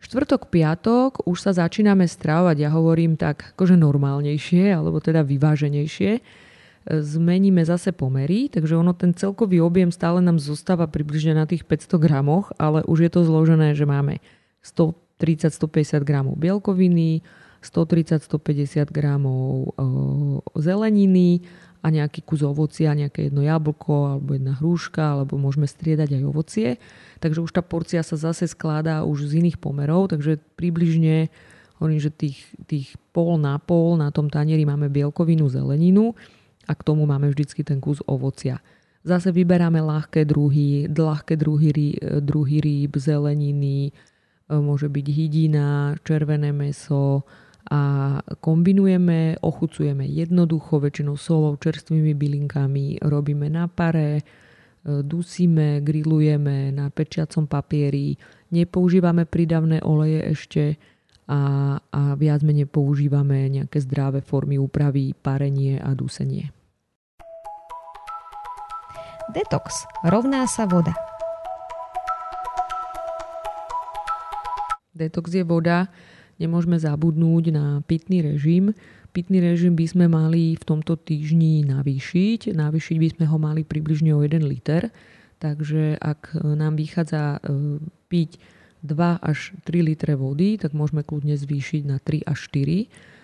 Štvrtok, 0.00 0.48
piatok 0.48 1.26
už 1.28 1.36
sa 1.36 1.52
začíname 1.52 2.08
stravovať, 2.08 2.56
ja 2.64 2.70
hovorím 2.72 3.20
tak 3.20 3.52
akože 3.52 3.76
normálnejšie, 3.76 4.72
alebo 4.72 5.04
teda 5.04 5.20
vyváženejšie 5.20 6.24
zmeníme 6.84 7.64
zase 7.64 7.96
pomery, 7.96 8.52
takže 8.52 8.76
ono 8.76 8.92
ten 8.92 9.16
celkový 9.16 9.64
objem 9.64 9.88
stále 9.88 10.20
nám 10.20 10.36
zostáva 10.36 10.84
približne 10.84 11.32
na 11.32 11.48
tých 11.48 11.64
500 11.64 11.96
gramoch, 11.96 12.52
ale 12.60 12.84
už 12.84 13.08
je 13.08 13.10
to 13.10 13.20
zložené, 13.24 13.72
že 13.72 13.88
máme 13.88 14.20
130-150 14.60 16.04
gramov 16.04 16.36
bielkoviny, 16.36 17.24
130-150 17.64 18.92
gramov 18.92 19.72
zeleniny 20.52 21.40
a 21.80 21.88
nejaký 21.88 22.20
kus 22.24 22.44
ovocia, 22.44 22.92
nejaké 22.92 23.28
jedno 23.28 23.40
jablko 23.40 24.20
alebo 24.20 24.36
jedna 24.36 24.52
hruška, 24.56 25.20
alebo 25.20 25.40
môžeme 25.40 25.64
striedať 25.64 26.20
aj 26.20 26.22
ovocie. 26.28 26.68
Takže 27.24 27.40
už 27.40 27.50
tá 27.56 27.64
porcia 27.64 28.04
sa 28.04 28.20
zase 28.20 28.44
skladá 28.44 29.08
už 29.08 29.32
z 29.32 29.40
iných 29.40 29.56
pomerov, 29.56 30.12
takže 30.12 30.36
približne 30.60 31.32
hovorím, 31.80 32.00
že 32.00 32.12
tých, 32.12 32.44
tých 32.68 32.96
pol 33.16 33.40
na 33.40 33.56
pol 33.56 33.96
na 33.96 34.12
tom 34.12 34.28
tanieri 34.28 34.68
máme 34.68 34.92
bielkovinu, 34.92 35.48
zeleninu 35.48 36.12
a 36.64 36.72
k 36.72 36.84
tomu 36.84 37.04
máme 37.04 37.28
vždycky 37.28 37.64
ten 37.64 37.80
kus 37.80 38.00
ovocia. 38.04 38.60
Zase 39.04 39.36
vyberáme 39.36 39.84
ľahké 39.84 40.24
druhy, 40.24 40.88
ľahké 40.88 41.36
druhy, 41.36 41.92
druhy 42.24 42.56
rýb, 42.64 42.96
zeleniny, 42.96 43.92
e, 43.92 44.56
môže 44.56 44.88
byť 44.88 45.06
hydina, 45.12 45.92
červené 46.08 46.56
meso 46.56 47.28
a 47.68 47.80
kombinujeme, 48.40 49.40
ochucujeme 49.44 50.08
jednoducho, 50.08 50.80
väčšinou 50.80 51.20
solou, 51.20 51.56
čerstvými 51.60 52.16
bylinkami, 52.16 53.04
robíme 53.04 53.52
na 53.52 53.68
pare, 53.68 54.20
e, 54.20 54.22
dusíme, 55.04 55.84
grillujeme 55.84 56.72
na 56.72 56.88
pečiacom 56.88 57.44
papieri, 57.44 58.16
nepoužívame 58.56 59.28
prídavné 59.28 59.84
oleje 59.84 60.20
ešte 60.32 60.62
a, 61.24 61.40
a 61.80 62.00
viac 62.20 62.44
menej 62.44 62.68
používame 62.68 63.48
nejaké 63.48 63.80
zdravé 63.80 64.20
formy 64.20 64.60
úpravy, 64.60 65.16
parenie 65.16 65.80
a 65.80 65.96
dusenie. 65.96 66.52
Detox 69.32 69.88
rovná 70.04 70.44
sa 70.44 70.68
voda. 70.68 70.92
Detox 74.94 75.32
je 75.32 75.42
voda, 75.42 75.90
nemôžeme 76.36 76.76
zabudnúť 76.78 77.44
na 77.50 77.80
pitný 77.88 78.22
režim. 78.22 78.76
Pitný 79.10 79.42
režim 79.42 79.74
by 79.74 79.86
sme 79.88 80.06
mali 80.06 80.54
v 80.54 80.64
tomto 80.66 80.94
týždni 80.94 81.64
navýšiť. 81.66 82.52
Navýšiť 82.52 82.96
by 83.00 83.08
sme 83.16 83.24
ho 83.26 83.36
mali 83.40 83.66
približne 83.66 84.14
o 84.14 84.22
1 84.22 84.44
liter. 84.44 84.92
Takže 85.42 85.98
ak 85.98 86.38
nám 86.38 86.78
vychádza 86.78 87.38
e, 87.42 87.78
piť 88.06 88.38
2 88.84 89.24
až 89.24 89.56
3 89.64 89.80
litre 89.80 90.14
vody, 90.14 90.60
tak 90.60 90.76
môžeme 90.76 91.00
kľudne 91.00 91.34
zvýšiť 91.40 91.82
na 91.88 91.96
3 91.98 92.28
až 92.28 92.38
4 92.52 93.14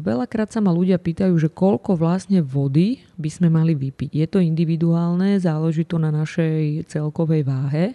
Veľakrát 0.00 0.48
sa 0.48 0.64
ma 0.64 0.72
ľudia 0.72 0.96
pýtajú, 0.96 1.36
že 1.36 1.52
koľko 1.52 2.00
vlastne 2.00 2.40
vody 2.40 3.04
by 3.20 3.28
sme 3.28 3.52
mali 3.52 3.76
vypiť. 3.76 4.16
Je 4.16 4.24
to 4.24 4.40
individuálne, 4.40 5.36
záleží 5.36 5.84
to 5.84 6.00
na 6.00 6.08
našej 6.08 6.88
celkovej 6.88 7.44
váhe. 7.44 7.92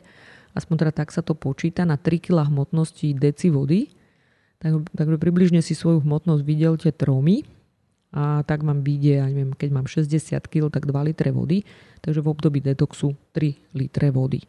Aspoň 0.54 0.86
teda 0.86 0.94
tak 0.94 1.10
sa 1.10 1.26
to 1.26 1.34
počíta 1.34 1.82
na 1.82 1.98
3 1.98 2.30
kg 2.30 2.46
hmotnosti 2.46 3.10
deci 3.18 3.50
vody. 3.50 3.90
Tak, 4.62 4.94
takže 4.94 5.18
približne 5.18 5.66
si 5.66 5.74
svoju 5.74 6.06
hmotnosť 6.06 6.42
vydelte 6.46 6.90
tromi 6.94 7.46
a 8.14 8.42
tak 8.46 8.62
mám 8.62 8.82
vyjde, 8.86 9.14
ja 9.22 9.26
neviem, 9.26 9.54
keď 9.54 9.70
mám 9.70 9.86
60 9.90 10.38
kg, 10.50 10.70
tak 10.70 10.86
2 10.86 11.10
litre 11.10 11.34
vody. 11.34 11.66
Takže 12.06 12.22
v 12.22 12.28
období 12.38 12.62
detoxu 12.62 13.18
3 13.34 13.74
litre 13.74 14.14
vody. 14.14 14.46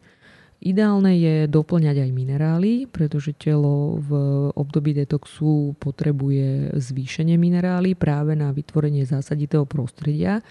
Ideálne 0.59 1.15
je 1.15 1.47
doplňať 1.47 2.03
aj 2.03 2.11
minerály, 2.11 2.91
pretože 2.91 3.31
telo 3.39 4.03
v 4.03 4.11
období 4.59 4.91
detoxu 4.91 5.79
potrebuje 5.79 6.75
zvýšenie 6.75 7.39
minerály 7.39 7.95
práve 7.95 8.35
na 8.35 8.51
vytvorenie 8.51 9.07
zásaditého 9.07 9.63
prostredia. 9.71 10.43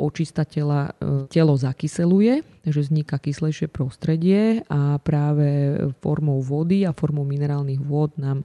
Očista 0.00 0.48
tela, 0.48 0.96
e, 0.96 1.28
telo 1.28 1.60
zakyseluje, 1.60 2.40
takže 2.64 2.88
vzniká 2.88 3.20
kyslejšie 3.20 3.68
prostredie 3.68 4.64
a 4.72 4.96
práve 4.96 5.76
formou 6.00 6.40
vody 6.40 6.88
a 6.88 6.96
formou 6.96 7.28
minerálnych 7.28 7.84
vôd 7.84 8.16
nám 8.16 8.40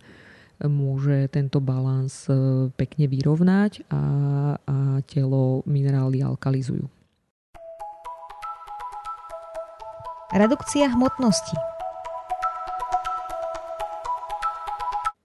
môže 0.68 1.32
tento 1.32 1.64
balans 1.64 2.28
e, 2.28 2.68
pekne 2.76 3.08
vyrovnať 3.08 3.88
a, 3.88 4.04
a 4.60 4.78
telo 5.08 5.64
minerály 5.64 6.20
alkalizujú. 6.20 6.92
Redukcia 10.36 10.92
hmotnosti. 10.92 11.56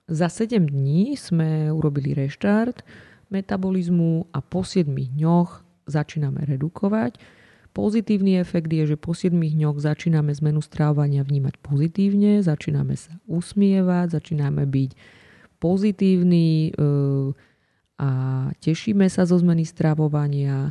Za 0.07 0.31
7 0.31 0.71
dní 0.71 1.19
sme 1.19 1.67
urobili 1.75 2.15
reštart 2.15 2.87
metabolizmu 3.27 4.31
a 4.31 4.39
po 4.39 4.63
7 4.63 4.87
dňoch 4.87 5.67
začíname 5.91 6.47
redukovať. 6.47 7.19
Pozitívny 7.75 8.39
efekt 8.39 8.71
je, 8.71 8.95
že 8.95 8.95
po 8.95 9.11
7 9.11 9.35
dňoch 9.35 9.83
začíname 9.83 10.31
zmenu 10.31 10.63
strávania 10.63 11.27
vnímať 11.27 11.59
pozitívne, 11.59 12.39
začíname 12.47 12.95
sa 12.95 13.19
usmievať, 13.27 14.15
začíname 14.15 14.63
byť 14.63 14.91
pozitívni 15.59 16.71
eh, 16.71 17.35
a 17.99 18.11
tešíme 18.63 19.11
sa 19.11 19.27
zo 19.27 19.43
zmeny 19.43 19.67
stravovania 19.67 20.71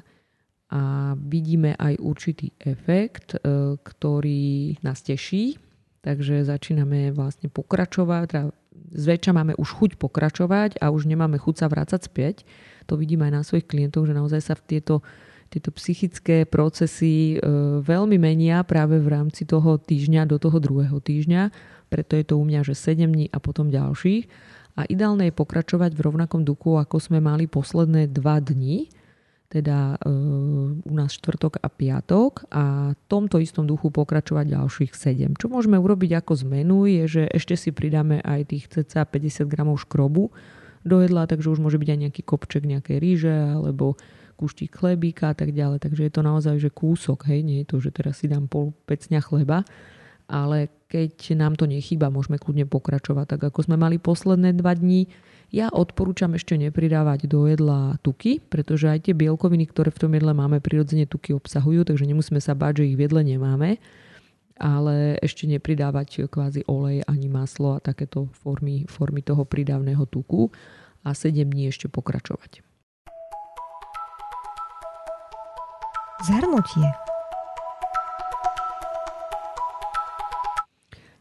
a 0.71 1.08
vidíme 1.29 1.77
aj 1.77 2.01
určitý 2.01 2.49
efekt, 2.57 3.37
e, 3.37 3.77
ktorý 3.77 4.81
nás 4.81 5.05
teší, 5.05 5.61
takže 6.01 6.43
začíname 6.43 7.13
vlastne 7.13 7.53
pokračovať, 7.53 8.23
teda 8.25 8.43
zväčša 8.89 9.31
máme 9.31 9.53
už 9.55 9.69
chuť 9.77 9.91
pokračovať 10.01 10.81
a 10.81 10.89
už 10.89 11.05
nemáme 11.05 11.37
chuť 11.37 11.55
sa 11.61 11.67
vrácať 11.69 12.01
späť. 12.09 12.35
To 12.89 12.97
vidíme 12.97 13.29
aj 13.29 13.33
na 13.33 13.43
svojich 13.45 13.69
klientov, 13.69 14.09
že 14.09 14.17
naozaj 14.17 14.41
sa 14.41 14.53
v 14.57 14.65
tieto, 14.65 15.05
tieto 15.53 15.69
psychické 15.77 16.49
procesy 16.49 17.37
e, 17.37 17.45
veľmi 17.85 18.17
menia 18.17 18.65
práve 18.65 18.97
v 18.97 19.07
rámci 19.13 19.45
toho 19.45 19.77
týždňa 19.77 20.25
do 20.25 20.41
toho 20.41 20.57
druhého 20.57 20.97
týždňa. 20.97 21.53
Preto 21.89 22.17
je 22.17 22.25
to 22.25 22.37
u 22.37 22.43
mňa, 22.45 22.65
že 22.65 22.73
7 22.73 23.05
dní 23.05 23.29
a 23.29 23.37
potom 23.37 23.69
ďalších. 23.69 24.25
A 24.77 24.87
ideálne 24.87 25.27
je 25.27 25.35
pokračovať 25.35 25.91
v 25.91 26.01
rovnakom 26.05 26.47
duchu, 26.47 26.79
ako 26.79 27.03
sme 27.03 27.19
mali 27.19 27.49
posledné 27.51 28.07
2 28.09 28.49
dni, 28.53 28.87
teda 29.49 29.97
e, 29.97 30.09
u 30.85 30.93
nás 30.93 31.17
štvrtok 31.17 31.57
a 31.57 31.67
piatok 31.73 32.45
a 32.53 32.93
tomto 33.09 33.41
istom 33.41 33.65
duchu 33.65 33.89
pokračovať 33.89 34.45
ďalších 34.45 34.91
7. 34.93 35.41
Čo 35.41 35.49
môžeme 35.49 35.81
urobiť 35.81 36.21
ako 36.21 36.45
zmenu 36.45 36.85
je, 36.85 37.03
že 37.09 37.23
ešte 37.33 37.57
si 37.57 37.73
pridáme 37.73 38.21
aj 38.21 38.53
tých 38.53 38.69
cca 38.69 39.09
50 39.09 39.49
gramov 39.49 39.81
škrobu 39.81 40.29
do 40.85 41.01
jedla, 41.01 41.25
takže 41.25 41.49
už 41.49 41.59
môže 41.59 41.81
byť 41.81 41.89
aj 41.89 41.99
nejaký 42.07 42.21
kopček 42.21 42.63
nejakej 42.63 42.97
ríže 43.01 43.33
alebo 43.33 43.97
kúštik 44.39 44.71
chlebíka 44.71 45.33
a 45.33 45.35
tak 45.35 45.51
ďalej. 45.51 45.83
Takže 45.83 46.05
je 46.07 46.13
to 46.13 46.21
naozaj 46.23 46.55
že 46.61 46.69
kúsok, 46.71 47.27
hej, 47.27 47.43
nie 47.43 47.65
je 47.65 47.67
to, 47.73 47.77
že 47.83 47.91
teraz 47.91 48.21
si 48.21 48.31
dám 48.31 48.47
pol 48.47 48.71
pecňa 48.87 49.19
chleba, 49.19 49.67
ale 50.29 50.69
keď 50.87 51.33
nám 51.35 51.57
to 51.57 51.65
nechýba, 51.65 52.13
môžeme 52.13 52.37
kľudne 52.37 52.69
pokračovať 52.69 53.35
tak, 53.35 53.41
ako 53.49 53.65
sme 53.65 53.75
mali 53.81 53.97
posledné 53.97 54.55
dva 54.55 54.77
dní 54.77 55.09
ja 55.49 55.73
odporúčam 55.73 56.37
ešte 56.37 56.53
nepridávať 56.57 57.25
do 57.25 57.49
jedla 57.49 57.97
tuky, 58.05 58.37
pretože 58.37 58.85
aj 58.85 59.09
tie 59.09 59.13
bielkoviny, 59.17 59.65
ktoré 59.65 59.89
v 59.89 60.01
tom 60.05 60.11
jedle 60.13 60.33
máme, 60.37 60.61
prirodzene 60.61 61.09
tuky 61.09 61.33
obsahujú, 61.33 61.89
takže 61.89 62.05
nemusíme 62.05 62.37
sa 62.37 62.53
báť, 62.53 62.85
že 62.85 62.93
ich 62.93 62.97
v 62.97 63.09
jedle 63.09 63.21
nemáme 63.25 63.81
ale 64.59 65.15
ešte 65.23 65.47
nepridávať 65.47 66.27
kvázi 66.27 66.67
olej 66.67 67.07
ani 67.07 67.31
maslo 67.31 67.79
a 67.79 67.83
takéto 67.83 68.27
formy, 68.35 68.83
formy 68.91 69.23
toho 69.23 69.47
pridávneho 69.47 70.03
tuku 70.03 70.51
a 71.07 71.15
7 71.15 71.47
dní 71.47 71.71
ešte 71.71 71.87
pokračovať. 71.87 72.59
Zhrnutie 76.27 77.08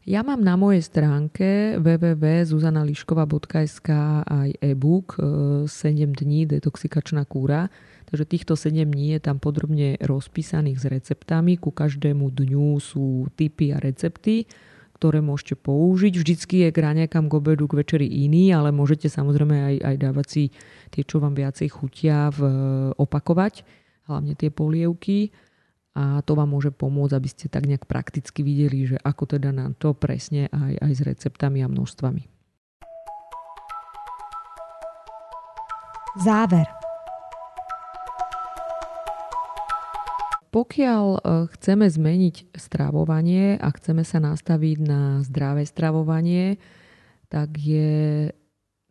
Ja 0.09 0.25
mám 0.25 0.41
na 0.41 0.57
mojej 0.57 0.81
stránke 0.81 1.77
www.zuzanališkova.sk 1.85 3.89
aj 4.25 4.57
e-book 4.57 5.21
7 5.21 5.69
e, 5.69 6.09
dní 6.09 6.49
detoxikačná 6.49 7.29
kúra. 7.29 7.69
Takže 8.09 8.25
týchto 8.25 8.57
7 8.57 8.89
dní 8.89 9.13
je 9.13 9.21
tam 9.21 9.37
podrobne 9.37 10.01
rozpísaných 10.01 10.81
s 10.81 10.89
receptami. 10.89 11.61
Ku 11.61 11.77
každému 11.77 12.33
dňu 12.33 12.81
sú 12.81 13.29
typy 13.37 13.77
a 13.77 13.85
recepty, 13.85 14.49
ktoré 14.97 15.21
môžete 15.21 15.61
použiť. 15.61 16.17
Vždycky 16.17 16.65
je 16.65 16.73
k 16.73 16.79
raňajkám, 16.89 17.29
k 17.29 17.37
obedu, 17.37 17.69
k 17.69 17.85
večeri 17.85 18.09
iný, 18.09 18.57
ale 18.57 18.73
môžete 18.73 19.13
samozrejme 19.13 19.61
aj, 19.61 19.93
aj 19.93 19.97
dávať 20.09 20.27
si 20.33 20.49
tie, 20.89 21.05
čo 21.05 21.21
vám 21.21 21.37
viacej 21.37 21.69
chutia, 21.69 22.33
v, 22.33 22.49
opakovať. 22.97 23.61
Hlavne 24.09 24.33
tie 24.41 24.49
polievky 24.49 25.37
a 25.97 26.23
to 26.23 26.33
vám 26.37 26.53
môže 26.53 26.71
pomôcť, 26.71 27.15
aby 27.17 27.29
ste 27.29 27.47
tak 27.49 27.65
nejak 27.65 27.89
prakticky 27.89 28.45
videli, 28.45 28.87
že 28.89 28.97
ako 29.01 29.39
teda 29.39 29.51
na 29.51 29.73
to 29.75 29.97
presne 29.97 30.49
aj, 30.53 30.75
aj 30.79 30.93
s 30.95 31.01
receptami 31.03 31.65
a 31.65 31.69
množstvami. 31.69 32.23
Záver. 36.19 36.67
Pokiaľ 40.49 41.05
e, 41.13 41.21
chceme 41.55 41.87
zmeniť 41.87 42.57
stravovanie 42.57 43.61
a 43.61 43.69
chceme 43.69 44.01
sa 44.03 44.19
nastaviť 44.19 44.77
na 44.81 45.21
zdravé 45.21 45.69
stravovanie, 45.69 46.57
tak 47.29 47.53
je 47.61 48.33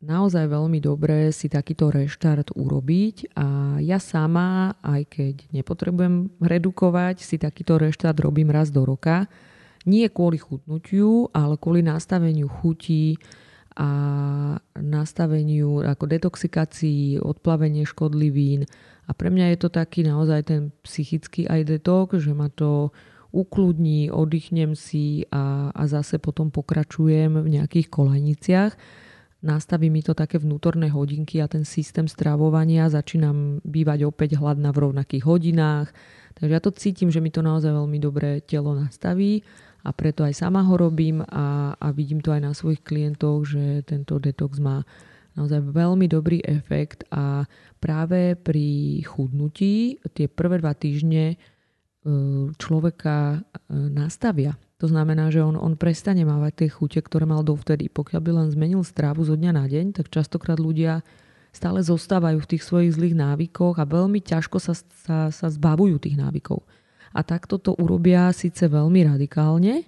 naozaj 0.02 0.46
veľmi 0.46 0.78
dobré 0.78 1.34
si 1.34 1.50
takýto 1.50 1.90
reštart 1.90 2.54
urobiť 2.54 3.34
a 3.34 3.78
ja 3.82 3.98
sama, 3.98 4.78
aj 4.86 5.02
keď 5.10 5.36
nepotrebujem 5.50 6.38
redukovať, 6.38 7.22
si 7.26 7.42
takýto 7.42 7.82
reštart 7.82 8.18
robím 8.22 8.54
raz 8.54 8.70
do 8.70 8.86
roka. 8.86 9.26
Nie 9.88 10.12
kvôli 10.12 10.38
chutnutiu, 10.38 11.32
ale 11.32 11.56
kvôli 11.58 11.82
nastaveniu 11.82 12.52
chutí 12.52 13.18
a 13.78 13.90
nastaveniu 14.76 15.86
ako 15.86 16.06
detoxikácii, 16.10 17.22
odplavenie 17.22 17.86
škodlivín. 17.86 18.66
A 19.08 19.16
pre 19.16 19.32
mňa 19.32 19.56
je 19.56 19.58
to 19.64 19.70
taký 19.72 20.04
naozaj 20.04 20.50
ten 20.50 20.62
psychický 20.84 21.48
aj 21.48 21.78
detox, 21.78 22.20
že 22.20 22.36
ma 22.36 22.52
to 22.52 22.92
ukludní, 23.32 24.12
oddychnem 24.12 24.76
si 24.76 25.24
a, 25.32 25.72
a 25.72 25.84
zase 25.88 26.18
potom 26.20 26.52
pokračujem 26.52 27.38
v 27.38 27.48
nejakých 27.60 27.88
kolajniciach 27.88 28.74
nastaví 29.42 29.90
mi 29.90 30.02
to 30.02 30.18
také 30.18 30.42
vnútorné 30.42 30.90
hodinky 30.90 31.42
a 31.42 31.48
ten 31.48 31.66
systém 31.66 32.10
stravovania 32.10 32.90
začínam 32.90 33.62
bývať 33.62 34.10
opäť 34.10 34.38
hladná 34.42 34.74
v 34.74 34.90
rovnakých 34.90 35.24
hodinách. 35.26 35.94
Takže 36.38 36.54
ja 36.54 36.62
to 36.62 36.74
cítim, 36.74 37.10
že 37.10 37.22
mi 37.22 37.30
to 37.30 37.46
naozaj 37.46 37.70
veľmi 37.74 37.98
dobre 38.02 38.42
telo 38.46 38.74
nastaví 38.74 39.46
a 39.86 39.94
preto 39.94 40.26
aj 40.26 40.38
sama 40.38 40.66
ho 40.66 40.76
robím 40.78 41.22
a, 41.22 41.74
a 41.78 41.88
vidím 41.94 42.22
to 42.22 42.34
aj 42.34 42.42
na 42.42 42.52
svojich 42.54 42.82
klientoch, 42.82 43.46
že 43.46 43.86
tento 43.86 44.18
detox 44.18 44.58
má 44.58 44.86
naozaj 45.38 45.62
veľmi 45.70 46.10
dobrý 46.10 46.42
efekt 46.42 47.06
a 47.14 47.46
práve 47.78 48.34
pri 48.34 49.00
chudnutí 49.06 50.02
tie 50.18 50.26
prvé 50.26 50.58
dva 50.58 50.74
týždne 50.74 51.34
e, 51.34 51.36
človeka 52.58 53.38
e, 53.38 53.40
nastavia 53.70 54.58
to 54.78 54.86
znamená, 54.86 55.34
že 55.34 55.42
on, 55.42 55.58
on 55.58 55.74
prestane 55.74 56.22
mávať 56.22 56.66
tie 56.66 56.70
chute, 56.70 57.02
ktoré 57.02 57.26
mal 57.26 57.42
dovtedy. 57.42 57.90
Pokiaľ 57.90 58.22
by 58.22 58.32
len 58.32 58.48
zmenil 58.54 58.86
strávu 58.86 59.26
zo 59.26 59.34
dňa 59.34 59.52
na 59.58 59.66
deň, 59.66 59.98
tak 59.98 60.14
častokrát 60.14 60.62
ľudia 60.62 61.02
stále 61.50 61.82
zostávajú 61.82 62.38
v 62.38 62.50
tých 62.54 62.64
svojich 62.64 62.94
zlých 62.94 63.18
návykoch 63.18 63.82
a 63.82 63.90
veľmi 63.90 64.22
ťažko 64.22 64.62
sa, 64.62 64.78
sa, 64.78 65.34
sa 65.34 65.48
zbavujú 65.50 65.98
tých 65.98 66.22
návykov. 66.22 66.62
A 67.18 67.26
takto 67.26 67.58
to 67.58 67.74
urobia 67.74 68.30
síce 68.30 68.70
veľmi 68.70 69.02
radikálne, 69.10 69.82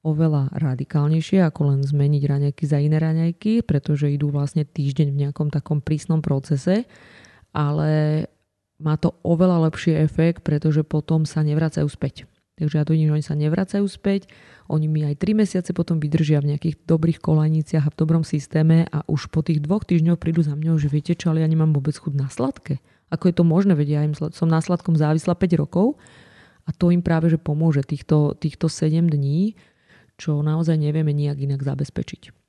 oveľa 0.00 0.54
radikálnejšie, 0.56 1.44
ako 1.44 1.76
len 1.76 1.80
zmeniť 1.84 2.22
raňajky 2.24 2.64
za 2.64 2.78
iné 2.80 2.96
raňajky, 2.96 3.66
pretože 3.66 4.08
idú 4.08 4.32
vlastne 4.32 4.64
týždeň 4.64 5.12
v 5.12 5.20
nejakom 5.26 5.52
takom 5.52 5.84
prísnom 5.84 6.24
procese, 6.24 6.88
ale 7.52 8.24
má 8.80 8.94
to 8.96 9.12
oveľa 9.26 9.68
lepší 9.68 9.98
efekt, 9.98 10.46
pretože 10.46 10.86
potom 10.86 11.28
sa 11.28 11.42
nevracajú 11.42 11.90
späť. 11.90 12.24
Takže 12.56 12.80
ja 12.80 12.88
vidím, 12.88 13.12
že 13.12 13.16
oni 13.20 13.26
sa 13.28 13.36
nevracajú 13.36 13.84
späť, 13.84 14.32
oni 14.72 14.88
mi 14.88 15.04
aj 15.04 15.20
3 15.20 15.44
mesiace 15.44 15.70
potom 15.76 16.00
vydržia 16.00 16.40
v 16.40 16.56
nejakých 16.56 16.88
dobrých 16.88 17.20
kolajniciach 17.20 17.84
a 17.84 17.92
v 17.92 17.98
dobrom 18.00 18.24
systéme 18.24 18.88
a 18.88 19.04
už 19.04 19.28
po 19.28 19.44
tých 19.44 19.60
dvoch 19.60 19.84
týždňoch 19.84 20.16
prídu 20.16 20.40
za 20.40 20.56
mňou, 20.56 20.80
že 20.80 20.88
viete 20.88 21.12
čo, 21.12 21.36
ale 21.36 21.44
ja 21.44 21.48
nemám 21.52 21.76
vôbec 21.76 21.92
chud 21.92 22.16
na 22.16 22.32
sladké. 22.32 22.80
Ako 23.12 23.28
je 23.28 23.34
to 23.36 23.44
možné, 23.44 23.76
vedia, 23.76 24.00
ja 24.00 24.08
im 24.08 24.16
som 24.16 24.48
na 24.48 24.64
sladkom 24.64 24.96
závisla 24.96 25.36
5 25.36 25.60
rokov 25.60 26.00
a 26.64 26.72
to 26.72 26.88
im 26.88 27.04
práve 27.04 27.28
že 27.28 27.36
pomôže 27.36 27.84
týchto, 27.84 28.32
týchto 28.32 28.72
7 28.72 29.04
dní, 29.04 29.52
čo 30.16 30.40
naozaj 30.40 30.80
nevieme 30.80 31.12
nejak 31.12 31.36
inak 31.36 31.60
zabezpečiť. 31.60 32.45